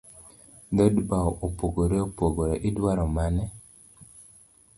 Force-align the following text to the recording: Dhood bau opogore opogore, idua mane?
Dhood 0.77 0.95
bau 1.09 1.29
opogore 1.47 1.97
opogore, 2.07 2.55
idua 2.69 3.07
mane? 3.15 3.45